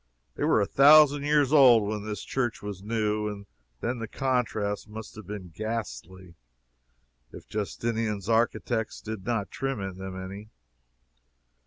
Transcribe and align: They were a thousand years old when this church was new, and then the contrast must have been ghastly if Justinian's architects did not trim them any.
They 0.33 0.43
were 0.43 0.59
a 0.59 0.65
thousand 0.65 1.25
years 1.25 1.53
old 1.53 1.87
when 1.87 2.03
this 2.03 2.23
church 2.23 2.63
was 2.63 2.81
new, 2.81 3.27
and 3.27 3.45
then 3.81 3.99
the 3.99 4.07
contrast 4.07 4.89
must 4.89 5.13
have 5.15 5.27
been 5.27 5.51
ghastly 5.55 6.33
if 7.31 7.47
Justinian's 7.47 8.27
architects 8.27 8.99
did 8.99 9.27
not 9.27 9.51
trim 9.51 9.77
them 9.77 10.19
any. 10.19 10.49